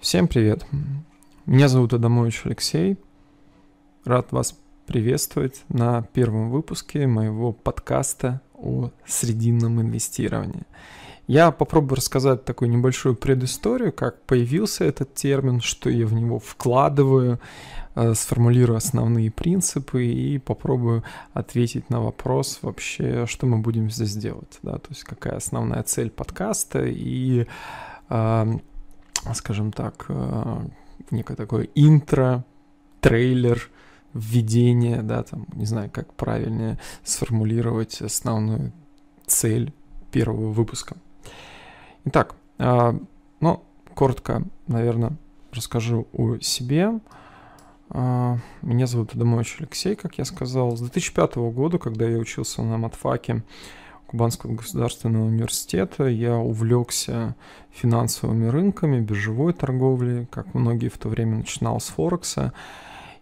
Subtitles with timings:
[0.00, 0.64] Всем привет!
[1.44, 2.96] Меня зовут Адамович Алексей.
[4.06, 10.64] Рад вас приветствовать на первом выпуске моего подкаста о срединном инвестировании.
[11.26, 17.38] Я попробую рассказать такую небольшую предысторию, как появился этот термин, что я в него вкладываю,
[17.94, 21.04] э, сформулирую основные принципы и попробую
[21.34, 26.08] ответить на вопрос вообще, что мы будем здесь делать, да, то есть какая основная цель
[26.08, 27.46] подкаста и
[28.08, 28.58] э,
[29.34, 30.66] скажем так, э,
[31.10, 32.44] некое такое интро,
[33.00, 33.70] трейлер,
[34.14, 38.72] введение, да, там, не знаю, как правильнее сформулировать основную
[39.26, 39.72] цель
[40.10, 40.96] первого выпуска.
[42.04, 42.98] Итак, э,
[43.40, 43.62] ну,
[43.94, 45.12] коротко, наверное,
[45.52, 47.00] расскажу о себе.
[47.90, 50.76] Э, меня зовут Адамович Алексей, как я сказал.
[50.76, 53.42] С 2005 года, когда я учился на матфаке,
[54.10, 57.36] Кубанского государственного университета я увлекся
[57.70, 62.52] финансовыми рынками, биржевой торговлей, как многие в то время начинал с Форекса,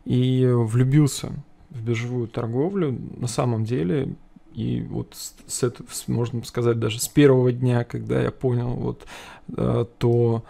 [0.06, 1.30] и влюбился
[1.68, 2.98] в биржевую торговлю.
[3.18, 4.14] На самом деле,
[4.54, 5.14] и вот
[5.46, 9.04] с этого, можно сказать, даже с первого дня, когда я понял вот
[9.58, 10.42] э, то,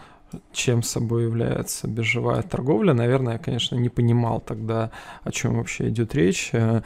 [0.52, 4.92] чем собой является биржевая торговля, наверное, я, конечно, не понимал тогда,
[5.24, 6.82] о чем вообще идет речь, э,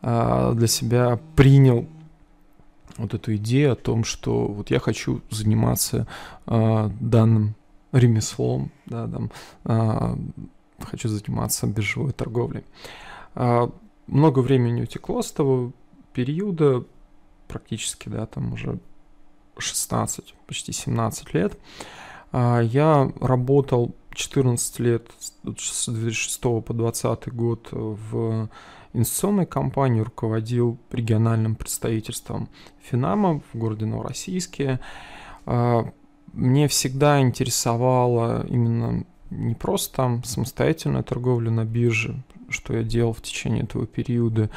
[0.00, 1.88] э, для себя принял
[2.96, 6.06] вот эту идею о том, что вот я хочу заниматься
[6.46, 7.54] э, данным
[7.92, 9.30] ремеслом, да, там,
[9.64, 10.16] э,
[10.80, 12.64] хочу заниматься биржевой торговлей.
[13.34, 13.68] Э,
[14.06, 15.72] много времени утекло с того
[16.12, 16.84] периода,
[17.48, 18.78] практически, да, там уже
[19.58, 21.58] 16, почти 17 лет.
[22.32, 25.10] Э, я работал 14 лет
[25.58, 28.48] с 2006 по 2020 год в
[28.94, 32.48] инвестиционной компании, руководил региональным представительством
[32.82, 34.80] Финама в городе Новороссийске.
[35.44, 35.90] А,
[36.32, 43.64] мне всегда интересовало именно не просто самостоятельная торговля на бирже, что я делал в течение
[43.64, 44.48] этого периода,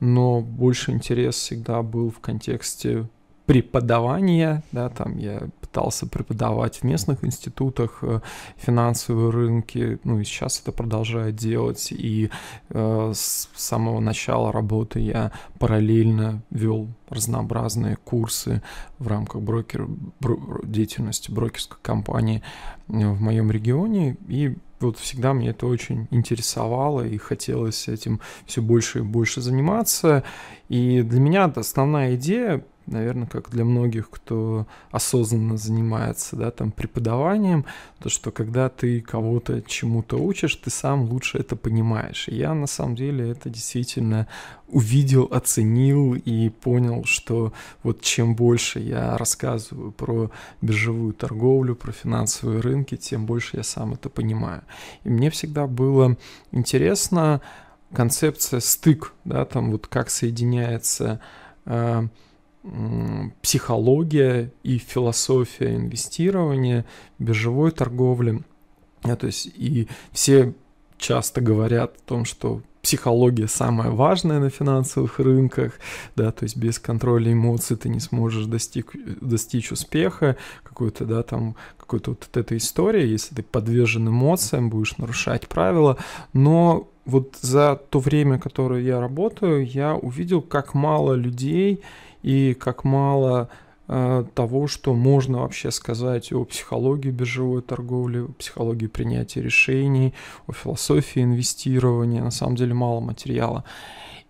[0.00, 3.08] но больше интерес всегда был в контексте
[3.46, 8.20] преподавания, да, там я пытался преподавать в местных институтах э,
[8.56, 12.28] финансовые рынки, ну и сейчас это продолжаю делать, и
[12.68, 18.62] э, с самого начала работы я параллельно вел разнообразные курсы
[18.98, 19.86] в рамках брокер,
[20.20, 22.42] бро, деятельности брокерской компании
[22.88, 28.60] э, в моем регионе, и вот всегда мне это очень интересовало и хотелось этим все
[28.60, 30.22] больше и больше заниматься.
[30.68, 37.64] И для меня основная идея наверное, как для многих, кто осознанно занимается, да, там, преподаванием,
[37.98, 42.28] то, что когда ты кого-то чему-то учишь, ты сам лучше это понимаешь.
[42.28, 44.26] И я, на самом деле, это действительно
[44.68, 50.30] увидел, оценил и понял, что вот чем больше я рассказываю про
[50.62, 54.62] биржевую торговлю, про финансовые рынки, тем больше я сам это понимаю.
[55.04, 56.16] И мне всегда было
[56.52, 57.42] интересно
[57.92, 61.20] концепция стык, да, там вот как соединяется
[61.66, 62.08] э,
[63.42, 66.84] психология и философия инвестирования,
[67.18, 68.42] биржевой торговли.
[69.04, 70.54] Ja, то есть и все
[70.96, 75.72] часто говорят о том, что психология самая важная на финансовых рынках,
[76.16, 81.56] да, то есть без контроля эмоций ты не сможешь достиг, достичь успеха, какой-то, да, там,
[81.76, 85.96] какой-то вот этой истории, если ты подвержен эмоциям, будешь нарушать правила,
[86.32, 91.82] но вот за то время, которое я работаю, я увидел, как мало людей
[92.22, 93.48] и как мало
[93.88, 100.14] э, того, что можно вообще сказать о психологии биржевой торговли, о психологии принятия решений,
[100.46, 102.22] о философии инвестирования.
[102.22, 103.64] На самом деле мало материала.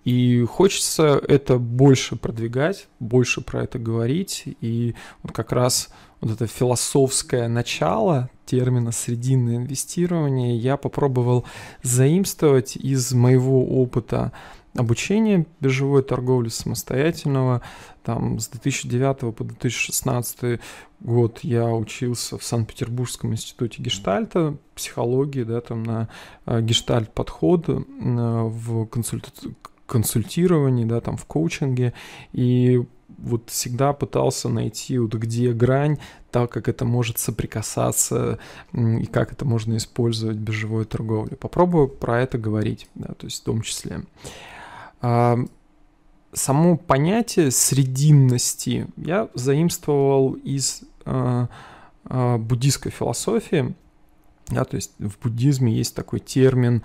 [0.04, 4.42] И хочется это больше продвигать, больше про это говорить.
[4.60, 11.44] И вот как раз вот это философское начало термина «срединное инвестирование» я попробовал
[11.82, 14.32] заимствовать из моего опыта
[14.74, 17.62] обучение биржевой торговли самостоятельного.
[18.02, 20.60] Там с 2009 по 2016
[21.00, 26.08] год я учился в Санкт-Петербургском институте гештальта, психологии, да, там на
[26.46, 29.30] э, гештальт подход э, в консульта
[29.86, 31.92] консультировании, да, там в коучинге.
[32.32, 32.82] И
[33.18, 35.98] вот всегда пытался найти, вот где грань,
[36.30, 38.38] так как это может соприкасаться
[38.72, 41.36] и как это можно использовать в биржевой торговле.
[41.36, 44.00] Попробую про это говорить, да, то есть в том числе.
[44.00, 44.06] А,
[45.02, 51.48] само понятие срединности я заимствовал из а,
[52.04, 53.74] а, буддийской философии.
[54.48, 56.82] Да, то есть в буддизме есть такой термин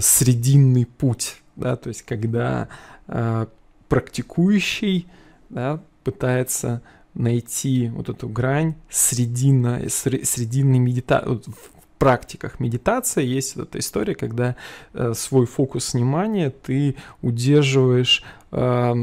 [0.00, 2.68] срединный путь, да, то есть когда
[3.88, 5.08] практикующий
[5.48, 6.82] да, пытается
[7.14, 11.40] найти вот эту грань средина, срединной медитации,
[12.00, 14.56] практиках медитации есть эта история, когда
[14.94, 18.94] э, свой фокус внимания ты удерживаешь э,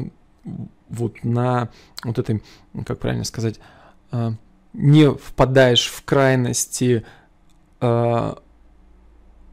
[0.90, 1.70] вот на
[2.04, 2.44] вот этой,
[2.86, 3.60] как правильно сказать,
[4.12, 4.32] э,
[4.74, 7.06] не впадаешь в крайности
[7.82, 8.34] э,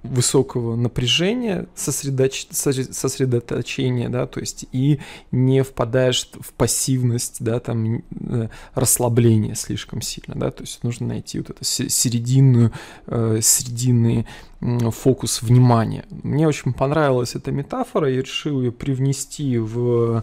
[0.05, 2.47] высокого напряжения, сосредоч...
[2.51, 5.01] сосредоточения, да, то есть и
[5.33, 11.39] не впадаешь в пассивность, да, там э, расслабление слишком сильно, да, то есть нужно найти
[11.39, 12.73] вот это серединную,
[13.07, 14.27] э, серединный
[14.61, 16.05] фокус внимания.
[16.23, 20.23] Мне очень понравилась эта метафора, я решил ее привнести в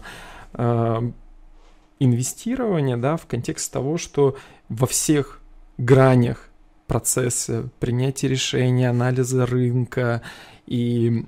[0.53, 1.11] э,
[1.99, 4.37] инвестирование, да, в контекст того, что
[4.69, 5.41] во всех
[5.77, 6.50] гранях
[6.91, 10.21] процессы принятия решений, анализа рынка
[10.67, 11.25] и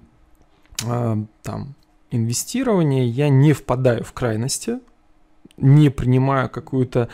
[0.86, 1.76] э, там
[2.12, 4.80] инвестирования я не впадаю в крайности,
[5.56, 7.08] не принимаю какую-то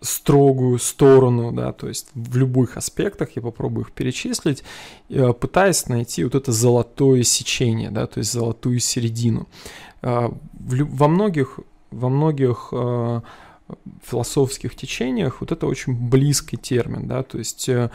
[0.00, 4.64] строгую сторону, да, то есть в любых аспектах я попробую их перечислить,
[5.08, 9.46] э, пытаясь найти вот это золотое сечение, да, то есть золотую середину.
[10.02, 10.28] Э,
[10.58, 11.60] во многих,
[11.92, 12.72] во многих
[14.04, 17.90] философских течениях вот это очень близкий термин, да, то есть э,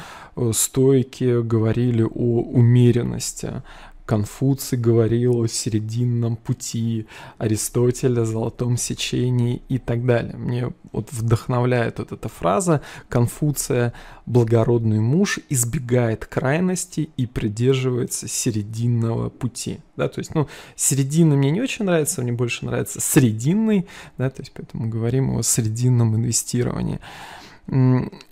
[0.51, 3.63] стойки говорили о умеренности,
[4.07, 7.07] Конфуций говорил о серединном пути,
[7.37, 10.37] Аристотель о золотом сечении и так далее.
[10.37, 13.93] Мне вот вдохновляет вот эта фраза Конфуция
[14.25, 19.79] «благородный муж избегает крайности и придерживается серединного пути».
[19.97, 23.87] Да, то есть, ну, середина мне не очень нравится, мне больше нравится срединный,
[24.17, 27.01] да, то есть поэтому говорим о срединном инвестировании.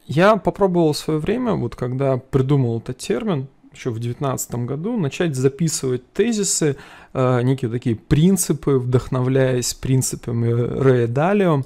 [0.08, 5.36] Я попробовал в свое время, вот когда придумал этот термин, еще в 2019 году начать
[5.36, 6.78] записывать тезисы,
[7.14, 11.64] э, некие такие принципы, вдохновляясь принципами Рэя Далио, э,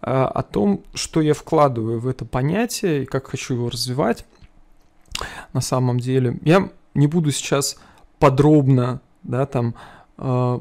[0.00, 4.24] о том, что я вкладываю в это понятие и как хочу его развивать
[5.52, 6.38] на самом деле.
[6.42, 7.78] Я не буду сейчас
[8.18, 9.74] подробно, да, там,
[10.18, 10.60] э,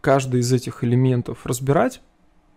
[0.00, 2.00] каждый из этих элементов разбирать.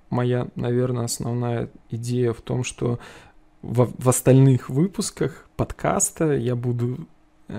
[0.09, 2.99] Моя, наверное, основная идея в том, что
[3.61, 7.07] в, в остальных выпусках подкаста я буду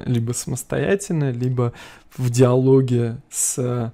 [0.06, 1.73] либо самостоятельно, либо
[2.17, 3.93] в диалоге с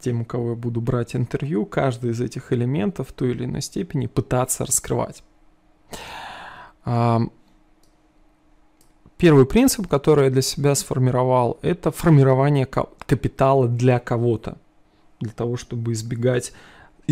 [0.00, 3.62] тем, у кого я буду брать интервью, каждый из этих элементов в той или иной
[3.62, 5.22] степени пытаться раскрывать.
[9.16, 14.58] Первый принцип, который я для себя сформировал, это формирование капитала для кого-то,
[15.20, 16.52] для того, чтобы избегать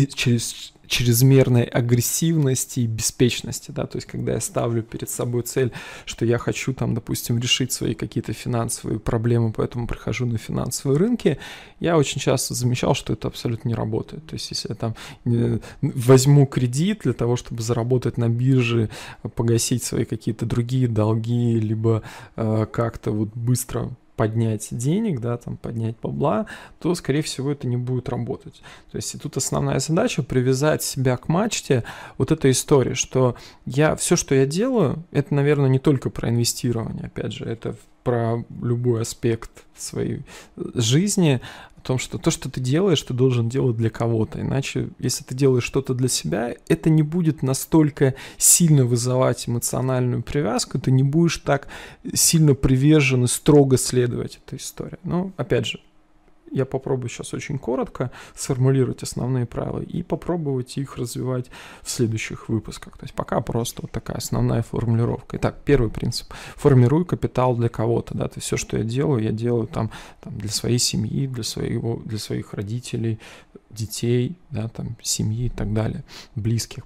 [0.05, 5.71] через чрезмерной агрессивности и беспечности, да, то есть когда я ставлю перед собой цель,
[6.05, 11.37] что я хочу там, допустим, решить свои какие-то финансовые проблемы, поэтому прихожу на финансовые рынки,
[11.79, 14.25] я очень часто замечал, что это абсолютно не работает.
[14.25, 14.95] То есть если я там
[15.81, 18.89] возьму кредит для того, чтобы заработать на бирже,
[19.35, 22.01] погасить свои какие-то другие долги, либо
[22.35, 26.47] э, как-то вот быстро поднять денег, да, там поднять бабла,
[26.79, 28.61] то, скорее всего, это не будет работать.
[28.91, 31.85] То есть и тут основная задача привязать себя к мачте
[32.17, 33.35] вот этой истории, что
[33.65, 37.75] я все, что я делаю, это, наверное, не только про инвестирование, опять же, это
[38.07, 40.21] про любой аспект своей
[40.55, 41.41] жизни,
[41.87, 44.41] том, что то, что ты делаешь, ты должен делать для кого-то.
[44.41, 50.79] Иначе, если ты делаешь что-то для себя, это не будет настолько сильно вызывать эмоциональную привязку,
[50.79, 51.69] ты не будешь так
[52.13, 54.97] сильно привержен и строго следовать этой истории.
[55.03, 55.79] Но, опять же,
[56.51, 61.47] я попробую сейчас очень коротко сформулировать основные правила и попробовать их развивать
[61.81, 62.97] в следующих выпусках.
[62.97, 65.37] То есть пока просто вот такая основная формулировка.
[65.37, 66.33] Итак, первый принцип.
[66.55, 68.17] Формирую капитал для кого-то.
[68.17, 68.27] Да?
[68.27, 71.97] То есть все, что я делаю, я делаю там, там для своей семьи, для, своего,
[72.05, 73.19] для своих родителей,
[73.69, 76.03] детей, да, там, семьи и так далее,
[76.35, 76.83] близких.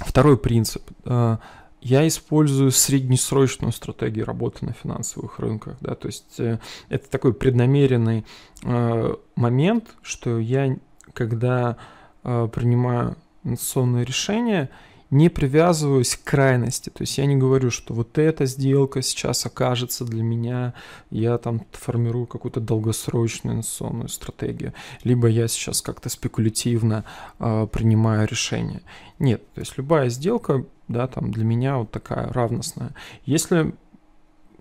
[0.00, 1.38] Второй принцип а,
[1.82, 6.58] я использую среднесрочную стратегию работы на финансовых рынках, да, то есть э,
[6.88, 8.24] это такой преднамеренный
[8.62, 10.76] э, момент, что я,
[11.12, 11.76] когда
[12.22, 14.70] э, принимаю инвестиционные решения,
[15.12, 16.88] не привязываюсь к крайности.
[16.88, 20.72] То есть я не говорю, что вот эта сделка сейчас окажется для меня,
[21.10, 24.72] я там формирую какую-то долгосрочную инвестиционную стратегию,
[25.04, 27.04] либо я сейчас как-то спекулятивно
[27.38, 28.80] э, принимаю решение.
[29.18, 32.94] Нет, то есть любая сделка, да, там для меня вот такая равностная.
[33.26, 33.74] Если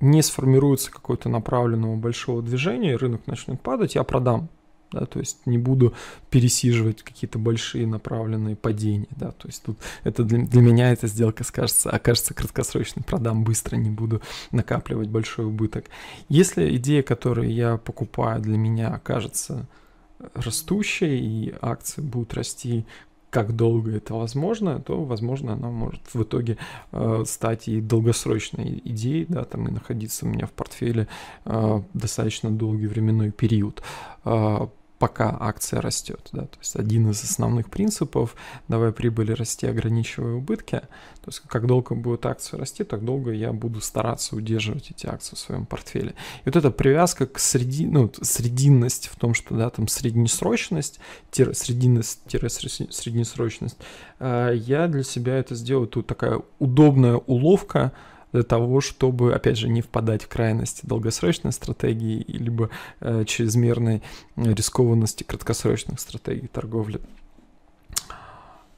[0.01, 4.49] не сформируется какое-то направленного большого движения, рынок начнет падать, я продам
[4.91, 5.93] да, то есть не буду
[6.29, 11.43] пересиживать какие-то большие направленные падения, да, то есть тут это для, для меня эта сделка
[11.43, 14.21] скажется, окажется краткосрочной, продам быстро, не буду
[14.51, 15.85] накапливать большой убыток.
[16.29, 19.67] Если идея, которую я покупаю, для меня окажется
[20.33, 22.85] растущей, и акции будут расти
[23.31, 26.57] как долго это возможно, то, возможно, она может в итоге
[26.91, 31.07] э, стать и долгосрочной идеей, да, там и находиться у меня в портфеле
[31.45, 33.81] э, достаточно долгий временной период.
[34.25, 34.67] Э,
[35.01, 36.29] пока акция растет.
[36.31, 36.43] Да?
[36.43, 38.35] То есть один из основных принципов
[38.67, 40.75] «давай прибыли расти, ограничивая убытки».
[40.75, 45.35] То есть как долго будет акция расти, так долго я буду стараться удерживать эти акции
[45.35, 46.11] в своем портфеле.
[46.11, 50.99] И вот эта привязка к среди, ну, срединность в том, что да, там среднесрочность,
[51.31, 53.77] тире, срединность, тире, среднесрочность,
[54.19, 57.91] э, я для себя это сделаю, тут такая удобная уловка,
[58.31, 62.69] для того, чтобы, опять же, не впадать в крайности долгосрочной стратегии, либо
[62.99, 64.01] э, чрезмерной
[64.35, 67.01] рискованности краткосрочных стратегий торговли.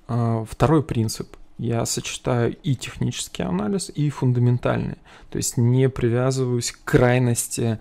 [0.08, 1.36] Э, второй принцип.
[1.60, 4.98] Я сочетаю и технический анализ, и фундаментальный.
[5.30, 7.78] То есть не привязываюсь к крайности э,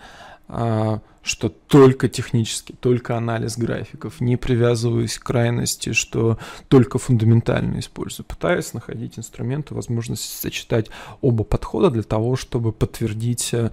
[0.52, 8.26] что только технически, только анализ графиков, не привязываюсь к крайности, что только фундаментально использую.
[8.26, 10.90] Пытаюсь находить инструменты, возможность сочетать
[11.20, 13.70] оба подхода для того, чтобы подтвердить э,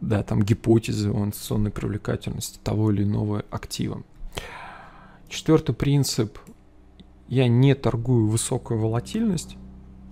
[0.00, 4.02] да, там, гипотезы о инвестиционной привлекательности того или иного актива.
[5.28, 6.38] Четвертый принцип.
[7.28, 9.56] Я не торгую высокую волатильность,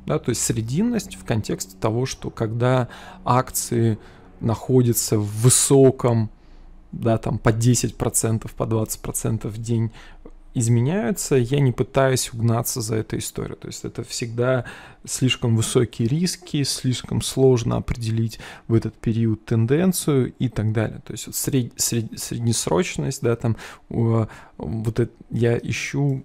[0.06, 2.88] да, то есть срединность в контексте того, что когда
[3.24, 3.98] акции
[4.40, 6.30] находится в высоком,
[6.92, 9.92] да, там по 10%, по 20% в день
[10.54, 13.56] изменяются, я не пытаюсь угнаться за эту историю.
[13.56, 14.64] То есть это всегда
[15.04, 21.00] слишком высокие риски, слишком сложно определить в этот период тенденцию и так далее.
[21.06, 23.56] То есть вот сред, сред, среднесрочность, да, там
[23.88, 26.24] вот это я ищу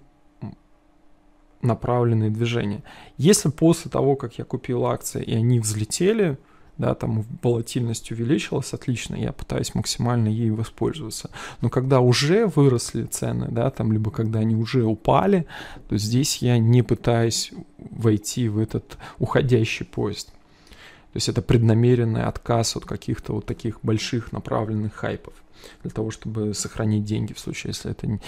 [1.62, 2.82] направленные движения.
[3.16, 6.38] Если после того, как я купил акции и они взлетели,
[6.78, 11.30] да, там волатильность увеличилась, отлично, я пытаюсь максимально ей воспользоваться.
[11.60, 15.46] Но когда уже выросли цены, да, там, либо когда они уже упали,
[15.88, 20.28] то здесь я не пытаюсь войти в этот уходящий поезд.
[20.28, 25.34] То есть это преднамеренный отказ от каких-то вот таких больших направленных хайпов
[25.82, 28.18] для того, чтобы сохранить деньги в случае, если эта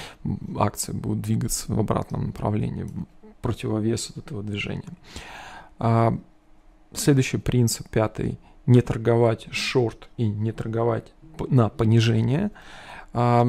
[0.57, 2.89] акция будет двигаться в обратном направлении,
[3.43, 4.93] противовес от этого движения.
[6.97, 11.13] Следующий принцип, пятый, не торговать шорт и не торговать
[11.49, 12.51] на понижение.
[13.13, 13.47] А,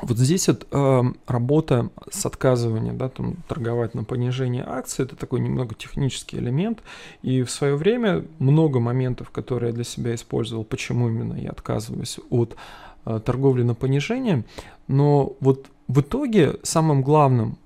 [0.00, 5.40] вот здесь вот э, работа с отказыванием, да, там торговать на понижение акций, это такой
[5.40, 6.82] немного технический элемент.
[7.22, 12.18] И в свое время много моментов, которые я для себя использовал, почему именно я отказываюсь
[12.30, 12.56] от
[13.04, 14.44] э, торговли на понижение.
[14.88, 17.58] Но вот в итоге самым главным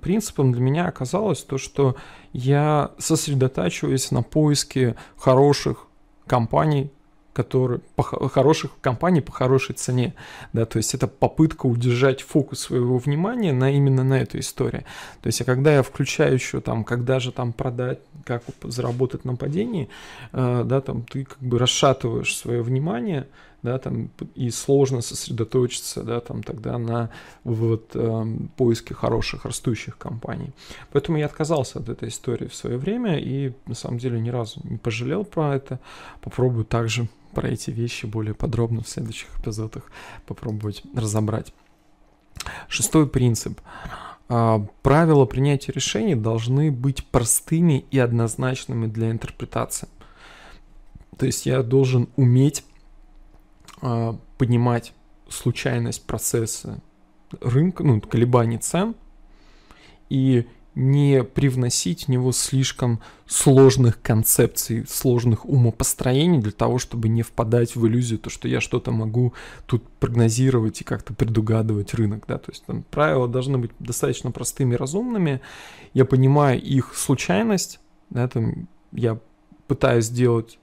[0.00, 1.96] принципом для меня оказалось то, что
[2.32, 5.86] я сосредотачиваюсь на поиске хороших
[6.26, 6.90] компаний,
[7.34, 10.14] которые по, хороших компаний по хорошей цене,
[10.52, 14.84] да, то есть это попытка удержать фокус своего внимания на именно на эту историю.
[15.20, 19.34] То есть, а когда я включаю еще там, когда же там продать, как заработать на
[19.34, 19.88] падении,
[20.32, 23.26] э, да, там ты как бы расшатываешь свое внимание,
[23.64, 27.10] да, там, и сложно сосредоточиться, да, там, тогда на
[27.44, 30.50] вот, э, поиске хороших растущих компаний.
[30.92, 34.60] Поэтому я отказался от этой истории в свое время и, на самом деле, ни разу
[34.64, 35.80] не пожалел про это.
[36.20, 39.90] Попробую также про эти вещи более подробно в следующих эпизодах
[40.26, 41.54] попробовать разобрать.
[42.68, 43.60] Шестой принцип.
[44.28, 49.88] А, правила принятия решений должны быть простыми и однозначными для интерпретации.
[51.16, 52.62] То есть я должен уметь
[53.80, 54.92] а, понимать
[55.28, 56.80] случайность процесса
[57.40, 58.94] рынка, ну, колебаний цен,
[60.08, 67.76] и не привносить в него слишком сложных концепций, сложных умопостроений для того, чтобы не впадать
[67.76, 69.34] в иллюзию, то, что я что-то могу
[69.66, 74.74] тут прогнозировать и как-то предугадывать рынок, да, то есть там правила должны быть достаточно простыми,
[74.74, 75.40] разумными,
[75.92, 77.78] я понимаю их случайность,
[78.10, 79.20] да, там я
[79.68, 80.58] пытаюсь сделать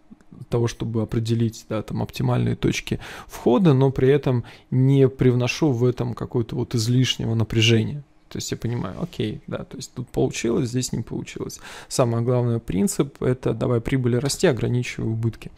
[0.50, 6.14] того, чтобы определить да, там, оптимальные точки входа, но при этом не привношу в этом
[6.14, 8.04] какое-то вот излишнего напряжения.
[8.32, 11.60] То есть я понимаю, окей, да, то есть тут получилось, здесь не получилось.
[11.90, 15.52] Самый главный принцип– это давай прибыли расти, ограничивай убытки.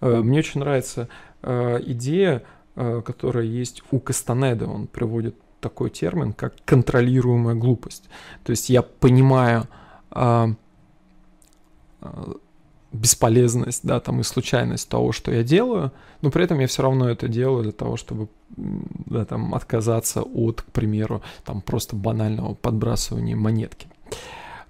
[0.00, 1.08] Э, мне очень нравится
[1.42, 2.44] э, идея,
[2.76, 8.04] э, которая есть у Кастанеда, он приводит такой термин, как контролируемая глупость.
[8.44, 9.68] То есть я понимаю
[12.92, 15.92] бесполезность, да, там и случайность того, что я делаю,
[16.22, 20.62] но при этом я все равно это делаю для того, чтобы, да, там, отказаться от,
[20.62, 23.86] к примеру, там, просто банального подбрасывания монетки.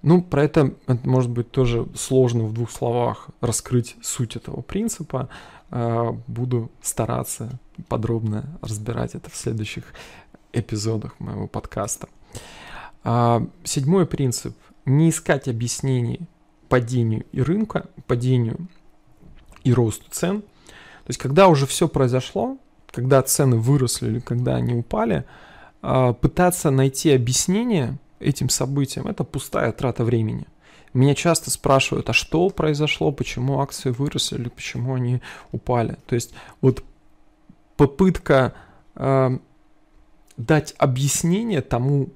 [0.03, 5.29] Ну, про это, это может быть тоже сложно в двух словах раскрыть суть этого принципа.
[5.69, 9.83] А, буду стараться подробно разбирать это в следующих
[10.53, 12.07] эпизодах моего подкаста.
[13.03, 16.21] А, седьмой принцип– не искать объяснений
[16.71, 18.69] падению и рынка, падению
[19.65, 20.41] и росту цен.
[20.41, 22.57] То есть, когда уже все произошло,
[22.91, 25.25] когда цены выросли или когда они упали,
[25.81, 30.45] а, пытаться найти объяснение этим событиям– это пустая трата времени.
[30.93, 35.97] Меня часто спрашивают, а что произошло, почему акции выросли или почему они упали.
[36.05, 36.85] То есть вот
[37.75, 38.53] попытка
[38.95, 39.37] э,
[40.37, 42.09] дать объяснение тому,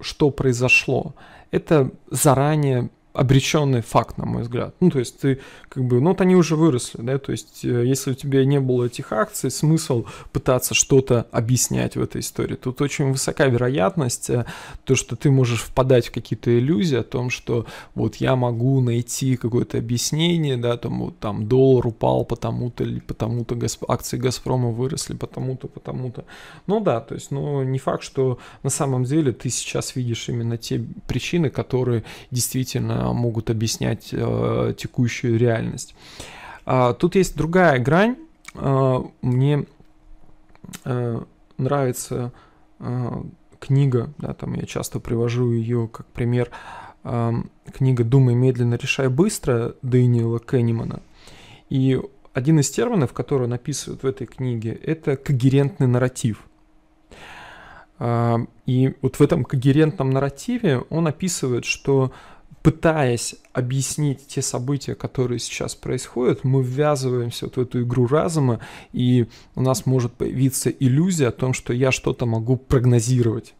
[0.00, 1.14] что произошло,
[1.50, 2.88] это заранее
[3.18, 4.76] обреченный факт, на мой взгляд.
[4.78, 7.84] Ну, то есть ты как бы, ну, вот они уже выросли, да, то есть э,
[7.84, 12.54] если у тебя не было этих акций, смысл пытаться что-то объяснять в этой истории.
[12.54, 14.46] Тут очень высока вероятность, э,
[14.84, 19.36] то, что ты можешь впадать в какие-то иллюзии о том, что вот я могу найти
[19.36, 23.90] какое-то объяснение, да, там вот там доллар упал потому-то или потому-то Газп...
[23.90, 26.24] акции Газпрома выросли потому-то, потому-то.
[26.68, 30.56] Ну да, то есть, ну, не факт, что на самом деле ты сейчас видишь именно
[30.56, 35.94] те причины, которые действительно могут объяснять э, текущую реальность.
[36.70, 38.16] А, тут есть другая грань.
[38.54, 39.64] А, мне
[40.84, 41.22] э,
[41.56, 42.30] нравится
[42.78, 43.22] э,
[43.58, 46.50] книга, да, там я часто привожу ее как пример,
[47.04, 47.32] э,
[47.72, 51.00] книга «Думай медленно, решай быстро» Дэниела Кеннимана.
[51.70, 51.98] И
[52.34, 56.44] один из терминов, который он описывает в этой книге, это когерентный нарратив.
[58.00, 62.12] И вот в этом когерентном нарративе он описывает, что
[62.62, 68.60] пытаясь объяснить те события, которые сейчас происходят, мы ввязываемся вот в эту игру разума,
[68.92, 73.54] и у нас может появиться иллюзия о том, что я что-то могу прогнозировать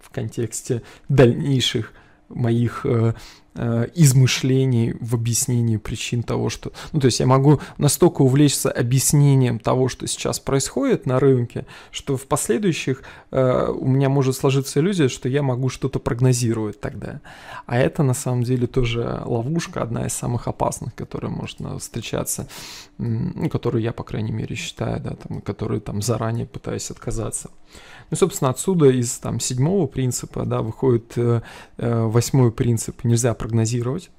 [0.00, 1.92] в контексте дальнейших
[2.28, 3.14] моих э,
[3.54, 6.72] э, измышлений в объяснении причин того, что...
[6.92, 12.16] Ну, то есть я могу настолько увлечься объяснением того, что сейчас происходит на рынке, что
[12.16, 17.20] в последующих э, у меня может сложиться иллюзия, что я могу что-то прогнозировать тогда.
[17.66, 22.48] А это на самом деле тоже ловушка, одна из самых опасных, которая может встречаться,
[22.98, 27.50] ну, которую я, по крайней мере, считаю, да, там, которую там заранее пытаюсь отказаться.
[28.10, 31.40] Ну, собственно, отсюда из там седьмого принципа, да, выходит э,
[31.78, 34.10] э, восьмой принцип, нельзя прогнозировать.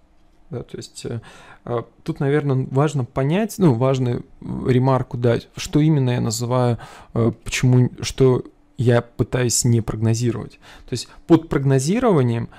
[0.52, 1.22] Да, то есть э,
[1.64, 6.78] а, тут, наверное, важно понять, ну, важно ремарку дать, что именно я называю,
[7.16, 8.44] э, почему, что
[8.78, 10.60] я пытаюсь не прогнозировать.
[10.88, 12.50] То есть под прогнозированием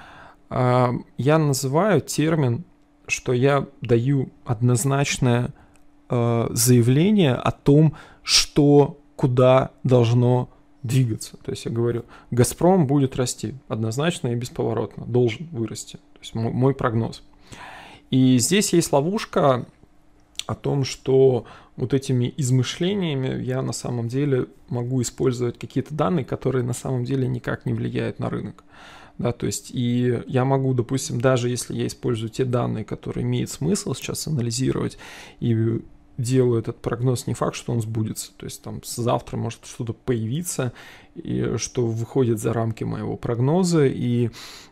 [0.50, 2.64] э, я называю термин,
[3.07, 5.55] что я даю однозначное
[6.11, 10.50] э, заявление о том, что куда должно
[10.83, 11.37] двигаться.
[11.44, 16.00] То есть я говорю, Газпром будет расти однозначно и бесповоротно, должен вырасти.
[16.16, 17.22] То есть мой, мой прогноз.
[18.11, 19.66] И здесь есть ловушка
[20.46, 21.44] о том, что
[21.76, 27.29] вот этими измышлениями я на самом деле могу использовать какие-то данные, которые на самом деле
[27.29, 28.64] никак не влияют на рынок.
[29.18, 33.50] Да, то есть и я могу, допустим, даже если я использую те данные, которые имеет
[33.50, 34.98] смысл сейчас анализировать
[35.40, 35.81] и
[36.18, 38.33] делаю этот прогноз, не факт, что он сбудется.
[38.37, 40.72] То есть там завтра может что-то появиться,
[41.14, 44.31] и, что выходит за рамки моего прогноза, и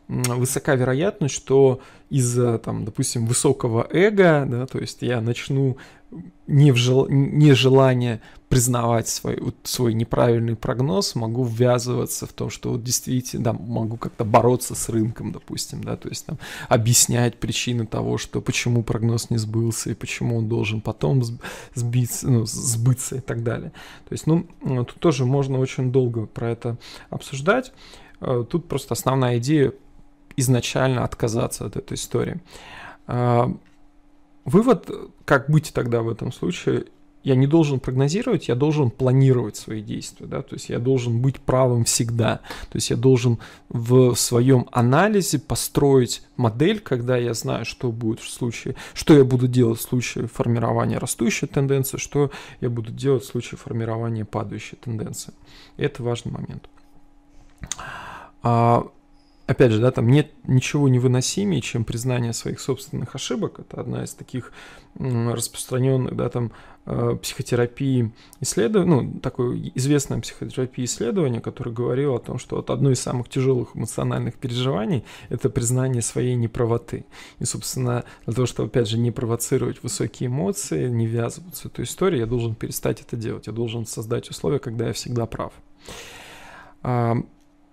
[0.09, 1.81] высока вероятность, что
[2.11, 5.77] из-за, там, допустим, высокого эго, да, то есть я начну.
[6.47, 13.97] Нежелание признавать свой, свой неправильный прогноз, могу ввязываться в том, что вот действительно, да, могу
[13.97, 19.31] как-то бороться с рынком, допустим, да, то есть там объяснять причины того, что почему прогноз
[19.31, 21.23] не сбылся и почему он должен потом
[21.75, 23.73] сбиться, ну, сбыться и так далее.
[24.09, 26.77] То есть, ну, тут тоже можно очень долго про это
[27.11, 27.73] обсуждать.
[28.21, 29.73] Э, тут просто основная идея
[30.37, 32.41] изначально отказаться от этой истории.
[34.45, 34.91] Вывод,
[35.25, 36.85] как быть тогда в этом случае,
[37.25, 41.41] я не должен прогнозировать, я должен планировать свои действия, да, то есть я должен быть
[41.41, 43.39] правым всегда, то есть я должен
[43.71, 49.49] в своем анализе построить модель, когда я знаю, что будет в случае, что я буду
[49.49, 52.31] делать в случае формирования растущей тенденции, что
[52.61, 55.33] я буду делать в случае формирования падающей тенденции.
[55.79, 56.69] Это важный момент.
[59.47, 63.59] Опять же, да, там нет ничего невыносимее, чем признание своих собственных ошибок.
[63.59, 64.53] Это одна из таких
[64.99, 66.53] распространенных, да, там,
[66.87, 72.91] э, психотерапии исследований, ну, такое известное психотерапия исследование, которое говорило о том, что вот одно
[72.91, 77.05] из самых тяжелых эмоциональных переживаний– это признание своей неправоты.
[77.39, 81.83] И, собственно, для того, чтобы, опять же, не провоцировать высокие эмоции, не ввязываться в эту
[81.83, 83.47] историю, я должен перестать это делать.
[83.47, 85.53] Я должен создать условия, когда я всегда прав.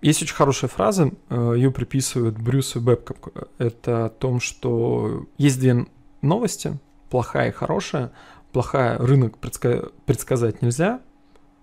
[0.02, 3.32] Есть очень хорошая фраза, э, ее приписывают Брюсу Бэбкоку.
[3.58, 5.86] Это о том, что есть две
[6.20, 8.12] новости, плохая и хорошая.
[8.52, 11.00] Плохая рынок предска- предсказать нельзя,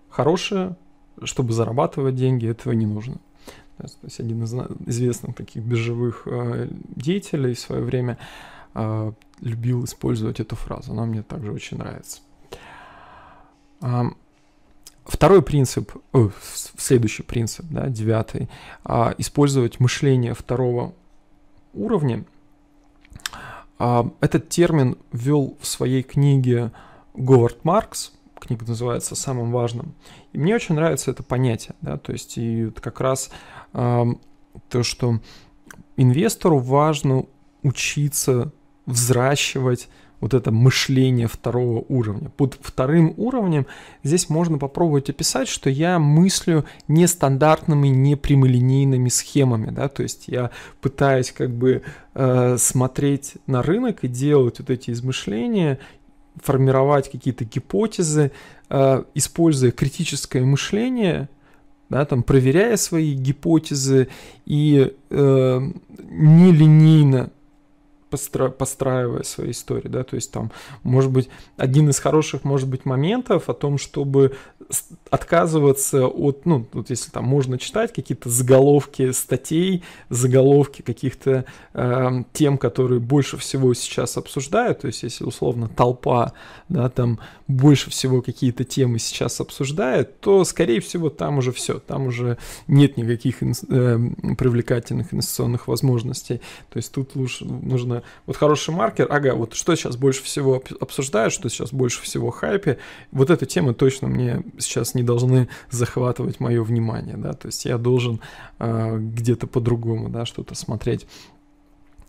[0.08, 0.76] хорошая
[1.24, 3.16] чтобы зарабатывать деньги, этого не нужно.
[3.76, 4.54] То есть один из
[4.86, 8.18] известных таких биржевых э, деятелей в свое время
[8.74, 10.92] э, любил использовать эту фразу.
[10.92, 12.20] Она мне также очень нравится.
[15.10, 16.30] Второй принцип, о,
[16.78, 18.48] следующий принцип, да, девятый,
[18.84, 20.94] а, использовать мышление второго
[21.74, 22.24] уровня.
[23.80, 26.70] А, этот термин ввел в своей книге
[27.14, 29.96] Говард Маркс, книга называется «Самым важным».
[30.32, 33.30] И мне очень нравится это понятие, да, то есть и как раз
[33.72, 34.06] а,
[34.68, 35.18] то, что
[35.96, 37.24] инвестору важно
[37.64, 38.52] учиться
[38.86, 39.88] взращивать
[40.20, 42.30] вот это мышление второго уровня.
[42.36, 43.66] Под вторым уровнем
[44.02, 50.50] здесь можно попробовать описать, что я мыслю нестандартными, не прямолинейными схемами, да, то есть я
[50.80, 51.82] пытаюсь как бы
[52.14, 55.78] э, смотреть на рынок и делать вот эти измышления,
[56.36, 58.32] формировать какие-то гипотезы,
[58.68, 61.28] э, используя критическое мышление,
[61.88, 64.08] да, там, проверяя свои гипотезы
[64.46, 65.60] и э,
[65.98, 67.30] нелинейно
[68.10, 70.50] постра- постраивая свои истории, да, то есть там,
[70.82, 74.36] может быть, один из хороших, может быть, моментов о том, чтобы
[75.10, 81.44] отказываться от, ну, вот если там можно читать какие-то заголовки статей, заголовки каких-то
[81.74, 86.32] э, тем, которые больше всего сейчас обсуждают, то есть если условно толпа,
[86.68, 87.18] да, там
[87.50, 92.96] больше всего какие-то темы сейчас обсуждает, то, скорее всего, там уже все, там уже нет
[92.96, 99.34] никаких ин- э, привлекательных инвестиционных возможностей, то есть тут лучше нужно вот хороший маркер, ага,
[99.34, 102.78] вот что сейчас больше всего обсуждают, что сейчас больше всего хайпе,
[103.10, 107.78] вот эта тема точно мне сейчас не должны захватывать мое внимание, да, то есть я
[107.78, 108.20] должен
[108.58, 111.06] э, где-то по-другому, да, что-то смотреть.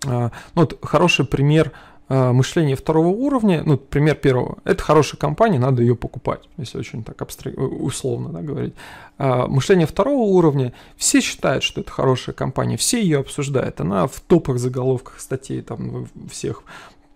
[0.05, 1.71] Э, ну, вот хороший пример
[2.11, 7.03] э, мышления второго уровня, ну, пример первого, это хорошая компания, надо ее покупать, если очень
[7.03, 7.53] так абстрак...
[7.57, 8.73] условно да, говорить.
[9.17, 14.19] А мышление второго уровня, все считают, что это хорошая компания, все ее обсуждают, она в
[14.19, 16.63] топах заголовках статей там всех,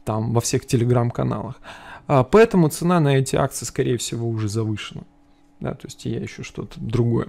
[0.05, 1.55] там во всех телеграм-каналах.
[2.08, 5.03] А, поэтому цена на эти акции, скорее всего, уже завышена.
[5.60, 7.27] Да, то есть я ищу что-то другое.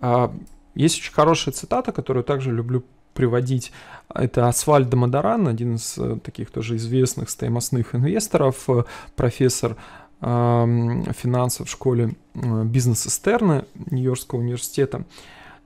[0.00, 0.34] А,
[0.74, 2.84] есть очень хорошая цитата, которую также люблю
[3.18, 3.72] приводить.
[4.14, 8.84] Это Асфальдо Мадоран, один из э, таких тоже известных стоимостных инвесторов, э,
[9.16, 9.76] профессор
[10.20, 15.04] финансов в школе э, бизнес-эстерна Нью-Йоркского университета.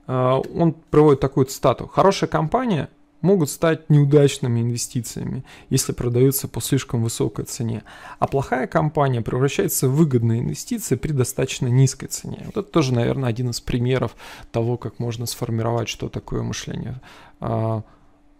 [0.05, 1.87] Он проводит такую цитату.
[1.87, 2.89] Хорошая компания
[3.23, 7.83] могут стать неудачными инвестициями, если продаются по слишком высокой цене.
[8.19, 12.43] А плохая компания превращается в выгодные инвестиции при достаточно низкой цене.
[12.45, 14.15] Вот это тоже, наверное, один из примеров
[14.51, 17.01] того, как можно сформировать, что такое мышление,
[17.39, 17.83] а,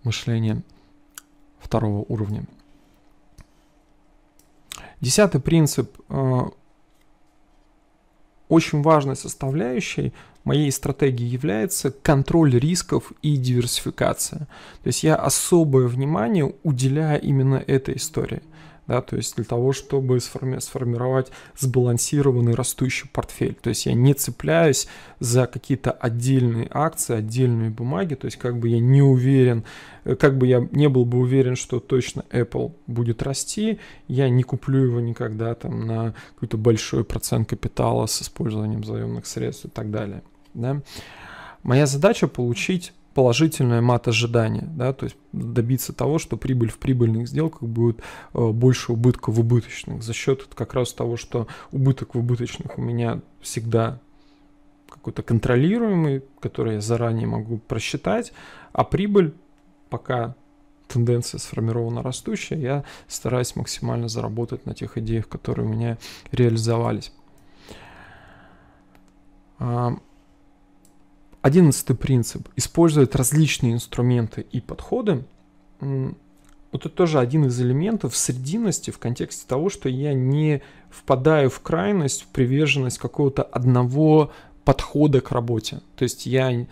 [0.04, 0.62] мышление
[1.60, 2.43] второго уровня.
[5.00, 6.52] Десятый принцип а,
[8.50, 10.13] очень важной составляющей
[10.44, 14.48] моей стратегии является контроль рисков и диверсификация.
[14.84, 18.42] То есть я особое внимание уделяю именно этой истории
[18.88, 23.56] да, то есть для того, чтобы сформи- сформировать сбалансированный растущий портфель.
[23.56, 24.88] То есть я не цепляюсь
[25.20, 29.64] за какие-то отдельные акции, отдельные бумаги, то есть как бы я не уверен,
[30.04, 34.44] э, как бы я не был бы уверен, что точно Apple будет расти, я не
[34.44, 39.92] куплю его никогда там на какой-то большой процент капитала с использованием заемных средств и так
[39.92, 40.24] далее.
[40.54, 40.82] Да.
[41.63, 47.62] Моя задача получить положительное мат-ожидание, да, то есть добиться того, что прибыль в прибыльных сделках
[47.62, 48.00] будет
[48.34, 52.82] э, больше убытка в убыточных, за счет как раз того, что убыток в убыточных у
[52.82, 54.00] меня всегда
[54.89, 58.34] какой-то контролируемый, который я заранее могу просчитать,
[58.72, 59.34] а прибыль,
[59.89, 60.36] пока
[60.88, 65.98] тенденция сформирована растущая, я стараюсь максимально заработать на тех идеях, которые у меня
[66.32, 67.12] реализовались.
[71.44, 72.48] Одиннадцатый принцип.
[72.56, 75.26] Использовать различные инструменты и подходы.
[75.82, 81.60] Вот это тоже один из элементов срединности в контексте того, что я не впадаю в
[81.60, 84.32] крайность, в приверженность какого-то одного
[84.64, 85.82] подхода к работе.
[85.98, 86.66] То есть я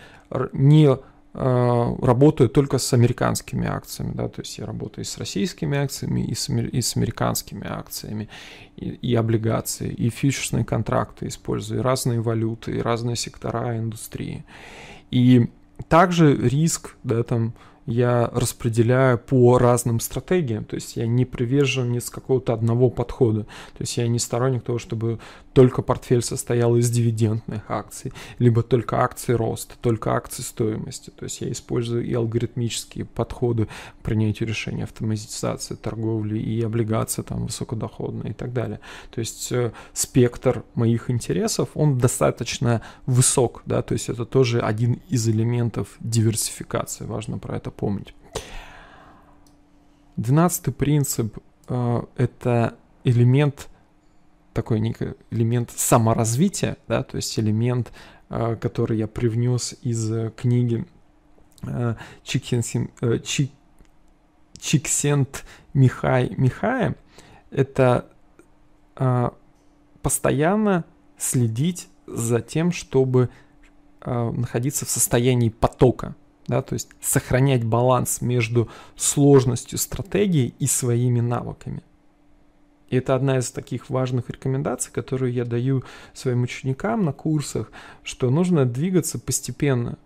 [0.54, 0.98] не
[1.34, 6.36] работаю только с американскими акциями, да, то есть я работаю и с российскими акциями, и
[6.36, 8.28] с, и с американскими акциями,
[8.76, 14.44] и, и облигации, и фьючерсные контракты использую, и разные валюты, и разные сектора индустрии.
[15.10, 15.50] И
[15.88, 17.54] также риск, да, там,
[17.86, 23.44] я распределяю по разным стратегиям, то есть я не привержен ни с какого-то одного подхода,
[23.44, 25.20] то есть я не сторонник того, чтобы
[25.54, 31.42] только портфель состоял из дивидендных акций, либо только акции роста, только акции стоимости, то есть
[31.42, 33.68] я использую и алгоритмические подходы
[34.02, 38.80] принятию решений, автоматизации торговли и облигации там высокодоходные и так далее.
[39.10, 45.02] То есть э, спектр моих интересов, он достаточно высок, да, то есть это тоже один
[45.10, 48.14] из элементов диверсификации, важно про это помнить.
[50.16, 51.38] Двенадцатый принцип
[51.68, 53.68] э, это элемент
[54.54, 57.92] такой некий элемент саморазвития, да, то есть элемент,
[58.30, 60.86] э, который я привнес из э, книги
[61.64, 62.92] э, Чиксент
[63.24, 63.52] Чик,
[64.60, 66.96] Чиксент Михай Михая,
[67.50, 68.08] это
[70.04, 70.86] постоянно
[71.18, 73.30] следить за тем, чтобы
[74.06, 76.16] находиться в состоянии потока,
[76.48, 81.82] да, то есть сохранять баланс между сложностью стратегии и своими навыками.
[82.92, 87.72] И это одна из таких важных рекомендаций, которую я даю своим ученикам на курсах,
[88.04, 89.98] что нужно двигаться постепенно,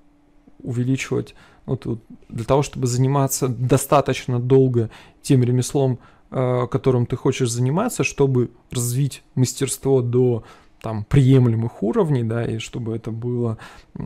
[0.62, 4.92] увеличивать, вот, вот, для того, чтобы заниматься достаточно долго
[5.24, 5.98] тем ремеслом,
[6.30, 10.44] э, которым ты хочешь заниматься, чтобы развить мастерство до
[10.80, 13.58] там приемлемых уровней, да, и чтобы это была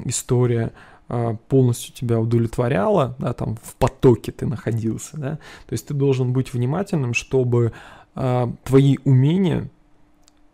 [0.06, 0.72] история
[1.12, 5.30] а, полностью тебя удовлетворяла, да, там в потоке ты находился, да,
[5.66, 7.74] то есть ты должен быть внимательным, чтобы
[8.64, 9.70] твои умения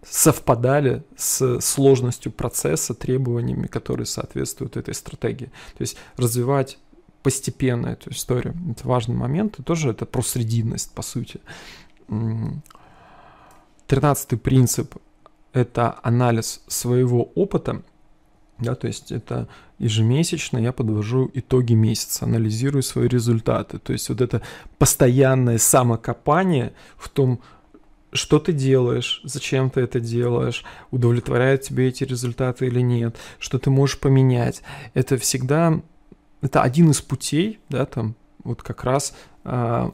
[0.03, 5.47] совпадали с сложностью процесса, требованиями, которые соответствуют этой стратегии.
[5.77, 6.77] То есть развивать
[7.23, 8.53] постепенно эту историю.
[8.69, 11.41] Это важный момент, и тоже это про срединность, по сути.
[13.87, 14.95] Тринадцатый принцип–
[15.53, 17.81] это анализ своего опыта–
[18.57, 19.49] да, то есть это
[19.79, 23.79] ежемесячно я подвожу итоги месяца, анализирую свои результаты.
[23.79, 24.41] То есть вот это
[24.77, 27.41] постоянное самокопание в том,
[28.15, 33.69] что ты делаешь, зачем ты это делаешь, удовлетворяют тебе эти результаты или нет, что ты
[33.69, 34.61] можешь поменять.
[34.93, 35.81] Это всегда,
[36.41, 39.93] это один из путей, да, там вот как раз а,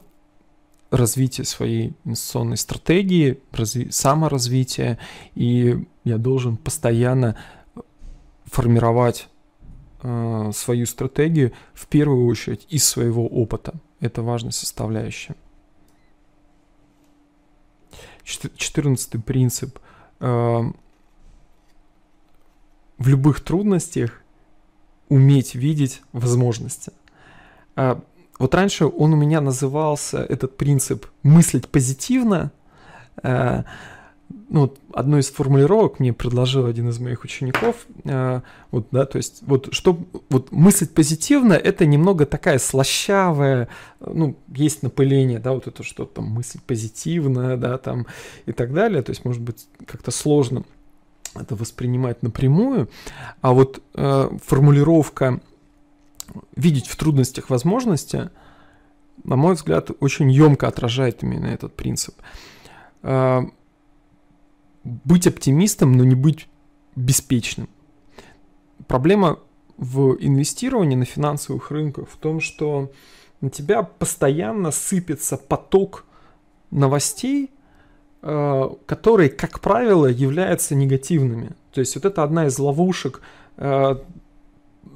[0.90, 4.98] развитие своей инвестиционной стратегии, разви- саморазвитие,
[5.34, 7.36] и я должен постоянно
[8.44, 9.28] формировать
[10.02, 13.74] э, свою стратегию в первую очередь из своего опыта.
[14.00, 15.34] Это важная составляющая.
[18.24, 19.78] Четырнадцатый принцип.
[20.20, 20.62] Э,
[22.98, 24.22] в любых трудностях
[25.08, 26.92] уметь видеть возможности.
[27.76, 28.00] Э,
[28.38, 32.50] вот раньше он у меня назывался, этот принцип, мыслить позитивно.
[34.48, 38.40] Ну, одну из формулировок мне предложил один из моих учеников, э,
[38.70, 43.68] вот, да, то есть, вот, что, вот мыслить позитивно, это немного такая слащавая,
[44.00, 48.06] ну, есть напыление, да, вот это что-то там, мыслить позитивно, да, там,
[48.46, 50.64] и так далее, то есть, может быть, как-то сложно
[51.34, 52.90] это воспринимать напрямую,
[53.40, 55.40] а вот э, формулировка
[56.56, 58.30] видеть в трудностях возможности,
[59.24, 62.14] на мой взгляд, очень емко отражает именно этот принцип.
[63.02, 63.42] Э,
[64.84, 66.48] быть оптимистом, но не быть
[66.96, 67.68] беспечным.
[68.86, 69.38] Проблема
[69.76, 72.92] в инвестировании на финансовых рынках в том, что
[73.40, 76.04] на тебя постоянно сыпется поток
[76.70, 77.50] новостей,
[78.22, 81.50] э, которые, как правило, являются негативными.
[81.72, 83.20] То есть вот это одна из ловушек
[83.56, 83.96] э,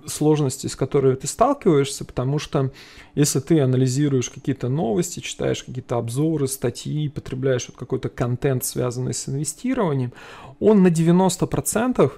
[0.06, 2.70] сложности, с которой ты сталкиваешься, потому что
[3.14, 9.28] если ты анализируешь какие-то новости, читаешь какие-то обзоры, статьи, потребляешь вот какой-то контент, связанный с
[9.28, 10.12] инвестированием,
[10.60, 12.12] он на 90%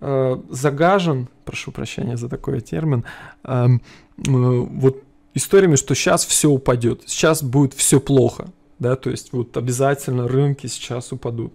[0.00, 3.04] э, загажен, прошу прощения за такой термин,
[3.44, 3.78] э, э,
[4.26, 5.02] вот
[5.34, 8.48] историями, что сейчас все упадет, сейчас будет все плохо,
[8.78, 11.52] да, то есть вот обязательно рынки сейчас упадут.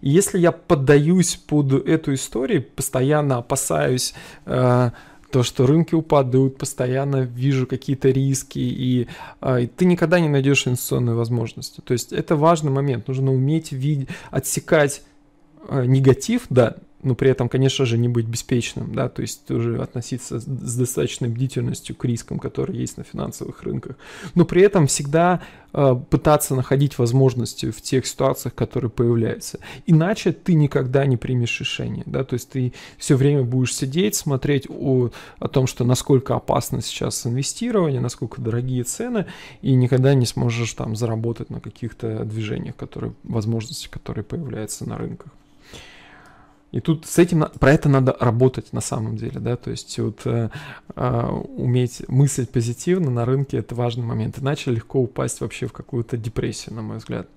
[0.00, 4.90] И если я поддаюсь под эту историю, постоянно опасаюсь э,
[5.30, 9.08] то, что рынки упадут, постоянно вижу какие-то риски, и,
[9.40, 11.80] а, и ты никогда не найдешь инвестиционные возможности.
[11.80, 15.02] То есть это важный момент, нужно уметь вид- отсекать
[15.68, 19.80] а, негатив, да, но при этом, конечно же, не быть беспечным, да, то есть тоже
[19.80, 23.96] относиться с достаточной бдительностью к рискам, которые есть на финансовых рынках,
[24.34, 25.40] но при этом всегда
[25.72, 29.60] э, пытаться находить возможности в тех ситуациях, которые появляются.
[29.86, 34.66] Иначе ты никогда не примешь решение, да, то есть ты все время будешь сидеть, смотреть
[34.68, 39.26] о, о том, что насколько опасно сейчас инвестирование, насколько дорогие цены,
[39.62, 45.30] и никогда не сможешь там заработать на каких-то движениях, которые, возможности, которые появляются на рынках.
[46.72, 50.22] И тут с этим про это надо работать на самом деле, да, то есть вот
[50.24, 50.50] э,
[50.94, 56.16] э, уметь мыслить позитивно на рынке это важный момент, иначе легко упасть вообще в какую-то
[56.16, 57.28] депрессию, на мой взгляд.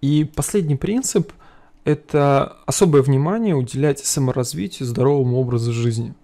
[0.00, 1.32] И последний принцип–
[1.84, 6.14] это особое внимание уделять саморазвитию, здоровому образу жизни.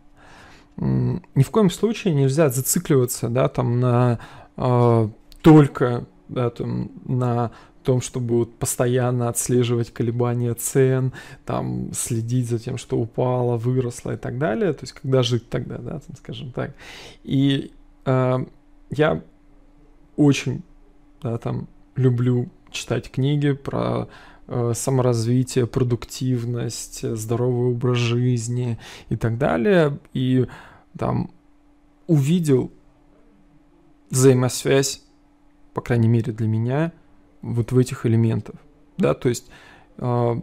[0.76, 4.18] Ни в коем случае нельзя зацикливаться, да, там на
[4.56, 5.08] э,
[5.42, 7.52] только да, там, на
[7.86, 11.12] том, чтобы вот постоянно отслеживать колебания цен,
[11.44, 14.72] там следить за тем, что упало, выросло и так далее.
[14.72, 16.74] То есть когда жить тогда, да, там, скажем так.
[17.22, 17.70] И
[18.04, 18.38] э,
[18.90, 19.22] я
[20.16, 20.62] очень,
[21.22, 24.08] да, там люблю читать книги про
[24.48, 30.00] э, саморазвитие, продуктивность, здоровый образ жизни и так далее.
[30.12, 30.48] И
[30.98, 31.30] там
[32.08, 32.72] увидел
[34.10, 35.04] взаимосвязь,
[35.72, 36.92] по крайней мере для меня,
[37.42, 38.56] вот в этих элементах.
[38.98, 39.48] Да, то есть
[39.98, 40.40] э,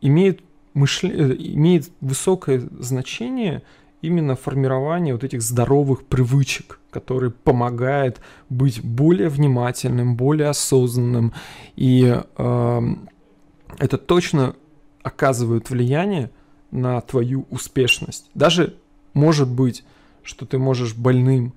[0.00, 0.40] имеет,
[0.74, 1.10] мышле...
[1.10, 3.62] Э, имеет высокое значение
[4.02, 11.32] именно формирование вот этих здоровых привычек, которые помогают быть более внимательным, более осознанным.
[11.76, 12.80] И э,
[13.78, 14.56] это точно
[15.02, 16.30] оказывает влияние
[16.70, 18.30] на твою успешность.
[18.34, 18.76] Даже
[19.12, 19.84] может быть,
[20.22, 21.54] что ты можешь больным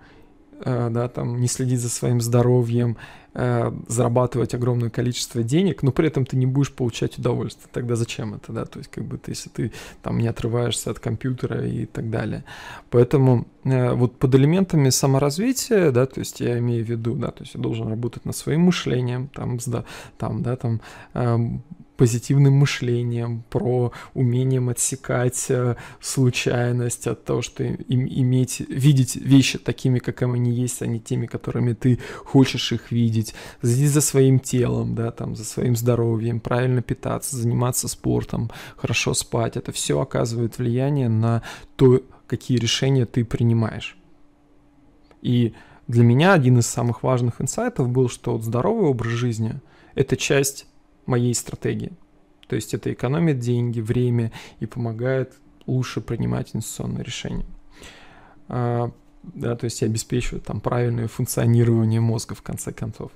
[0.66, 2.96] Э, да, там, не следить за своим здоровьем,
[3.34, 7.68] э, зарабатывать огромное количество денег, но при этом ты не будешь получать удовольствие.
[7.72, 8.66] Тогда зачем это, да?
[8.66, 12.44] То есть, как бы если ты там не отрываешься от компьютера и так далее.
[12.90, 17.44] Поэтому э, вот под элементами саморазвития, да, то есть я имею в виду, да, то
[17.44, 19.60] есть я должен работать над своим мышлением, там,
[20.18, 20.82] там, да, там,
[21.14, 21.64] эм,
[21.98, 30.00] позитивным мышлением, про умением отсекать э, случайность от того, что им, иметь, видеть вещи такими,
[30.00, 34.96] как они есть, а не теми, которыми ты хочешь их видеть, следить за своим телом,
[34.96, 39.58] да, там, за своим здоровьем, правильно питаться, заниматься спортом, хорошо спать.
[39.58, 41.44] Это все оказывает влияние на
[41.76, 43.98] то, какие решения ты принимаешь.
[45.22, 45.54] И
[45.88, 49.60] для меня один из самых важных инсайтов был, что здоровый образ жизни–
[49.96, 50.66] это часть
[51.06, 51.94] моей стратегии.
[52.48, 55.34] То есть это экономит деньги, время и помогает
[55.66, 57.46] лучше принимать инвестиционные решения.
[58.48, 58.92] А,
[59.24, 63.12] да, то есть я обеспечиваю там правильное функционирование мозга в конце концов.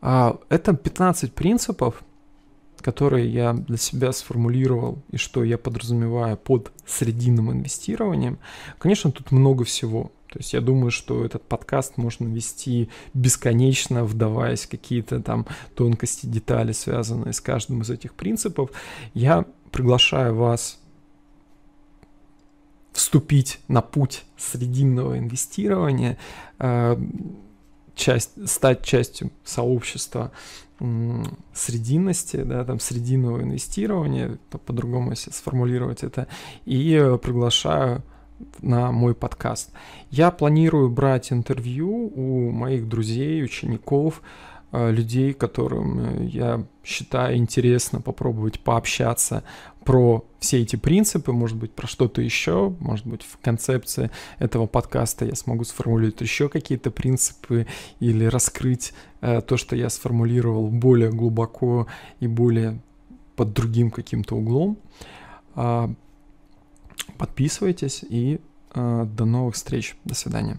[0.00, 2.02] А, это 15 принципов,
[2.80, 8.38] которые я для себя сформулировал и что я подразумеваю под срединным инвестированием.
[8.78, 10.12] Конечно, тут много всего.
[10.34, 16.26] То есть я думаю, что этот подкаст можно вести бесконечно, вдаваясь в какие-то там тонкости,
[16.26, 18.70] детали, связанные с каждым из этих принципов.
[19.14, 20.80] Я приглашаю вас
[22.90, 26.18] вступить на путь срединного инвестирования,
[26.58, 26.96] э,
[27.94, 30.32] часть, стать частью сообщества
[31.52, 36.26] срединности, да, там срединного инвестирования, по-другому если сформулировать это,
[36.64, 38.02] и приглашаю
[38.60, 39.70] на мой подкаст.
[40.10, 44.22] Я планирую брать интервью у моих друзей, учеников,
[44.72, 49.42] э, людей, которым э, я считаю интересно попробовать пообщаться
[49.84, 55.24] про все эти принципы, может быть, про что-то еще, может быть, в концепции этого подкаста
[55.24, 57.66] я смогу сформулировать еще какие-то принципы
[58.00, 61.86] или раскрыть э, то, что я сформулировал более глубоко
[62.20, 62.80] и более
[63.36, 64.78] под другим каким-то углом.
[65.54, 65.92] А,
[67.18, 68.40] Подписывайтесь и
[68.74, 69.96] э, до новых встреч.
[70.04, 70.58] До свидания.